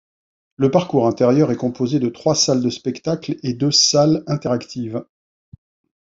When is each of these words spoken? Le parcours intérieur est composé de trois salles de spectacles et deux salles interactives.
Le 0.55 0.71
parcours 0.71 1.05
intérieur 1.05 1.51
est 1.51 1.55
composé 1.57 1.99
de 1.99 2.09
trois 2.09 2.33
salles 2.33 2.63
de 2.63 2.71
spectacles 2.71 3.35
et 3.43 3.53
deux 3.53 3.69
salles 3.69 4.23
interactives. 4.25 5.05